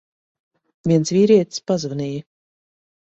Viens 0.91 1.13
vīrietis 1.17 1.63
pazvanīja. 1.73 2.27